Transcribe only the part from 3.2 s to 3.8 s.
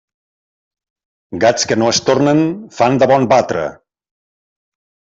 batre.